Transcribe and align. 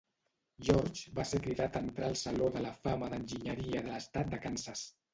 George 0.69 1.11
va 1.19 1.25
ser 1.33 1.41
cridat 1.43 1.77
a 1.77 1.83
entrar 1.89 2.09
al 2.09 2.19
saló 2.23 2.51
de 2.57 2.65
la 2.67 2.75
fama 2.83 3.13
d'enginyeria 3.15 3.89
de 3.89 3.97
l'estat 3.97 4.37
de 4.37 4.45
Kansas. 4.49 4.89